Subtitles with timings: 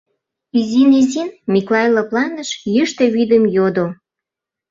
[0.59, 3.85] Изин-изин Миклай лыпланыш, йӱштӧ вӱдым йодо.